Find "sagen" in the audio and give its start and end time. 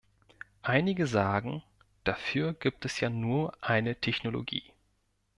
1.05-1.61